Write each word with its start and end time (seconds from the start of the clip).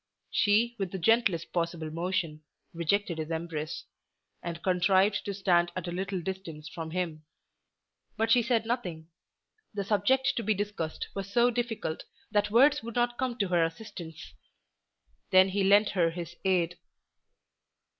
She 0.31 0.75
with 0.79 0.89
the 0.89 0.97
gentlest 0.97 1.53
possible 1.53 1.91
motion 1.91 2.41
rejected 2.73 3.19
his 3.19 3.29
embrace, 3.29 3.85
and 4.41 4.63
contrived 4.63 5.23
to 5.25 5.33
stand 5.35 5.71
at 5.75 5.87
a 5.87 5.91
little 5.91 6.19
distance 6.21 6.67
from 6.67 6.89
him. 6.89 7.23
But 8.17 8.31
she 8.31 8.41
said 8.41 8.65
nothing. 8.65 9.09
The 9.75 9.83
subject 9.83 10.33
to 10.37 10.41
be 10.43 10.55
discussed 10.55 11.09
was 11.13 11.31
so 11.31 11.51
difficult 11.51 12.03
that 12.31 12.49
words 12.49 12.81
would 12.81 12.95
not 12.95 13.19
come 13.19 13.37
to 13.37 13.49
her 13.49 13.63
assistance. 13.63 14.33
Then 15.29 15.49
he 15.49 15.63
lent 15.63 15.89
her 15.91 16.09
his 16.09 16.35
aid. 16.43 16.79